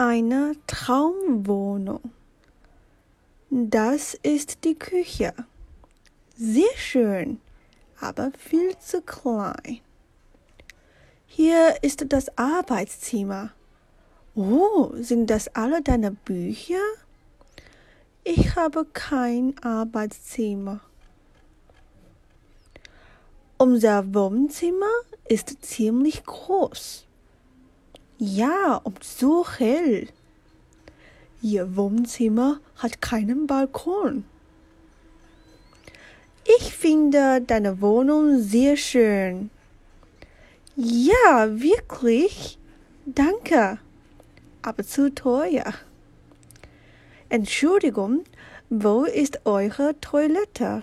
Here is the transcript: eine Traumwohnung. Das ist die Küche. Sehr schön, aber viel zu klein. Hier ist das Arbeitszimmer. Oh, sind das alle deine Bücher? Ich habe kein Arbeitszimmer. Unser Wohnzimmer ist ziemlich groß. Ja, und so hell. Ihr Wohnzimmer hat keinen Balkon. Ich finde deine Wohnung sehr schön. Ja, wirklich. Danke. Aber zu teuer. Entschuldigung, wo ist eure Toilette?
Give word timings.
eine 0.00 0.54
Traumwohnung. 0.66 2.00
Das 3.50 4.14
ist 4.14 4.64
die 4.64 4.74
Küche. 4.74 5.34
Sehr 6.34 6.74
schön, 6.74 7.38
aber 8.00 8.32
viel 8.38 8.78
zu 8.78 9.02
klein. 9.02 9.80
Hier 11.26 11.76
ist 11.82 12.06
das 12.14 12.34
Arbeitszimmer. 12.38 13.52
Oh, 14.34 14.90
sind 14.94 15.28
das 15.28 15.48
alle 15.54 15.82
deine 15.82 16.12
Bücher? 16.12 16.80
Ich 18.24 18.56
habe 18.56 18.86
kein 18.86 19.54
Arbeitszimmer. 19.62 20.80
Unser 23.58 24.14
Wohnzimmer 24.14 24.86
ist 25.28 25.62
ziemlich 25.62 26.24
groß. 26.24 27.04
Ja, 28.22 28.78
und 28.84 29.02
so 29.02 29.46
hell. 29.48 30.06
Ihr 31.40 31.74
Wohnzimmer 31.74 32.60
hat 32.76 33.00
keinen 33.00 33.46
Balkon. 33.46 34.24
Ich 36.58 36.74
finde 36.74 37.40
deine 37.40 37.80
Wohnung 37.80 38.42
sehr 38.42 38.76
schön. 38.76 39.48
Ja, 40.76 41.48
wirklich. 41.48 42.58
Danke. 43.06 43.78
Aber 44.60 44.84
zu 44.84 45.14
teuer. 45.14 45.72
Entschuldigung, 47.30 48.24
wo 48.68 49.04
ist 49.04 49.46
eure 49.46 49.98
Toilette? 50.02 50.82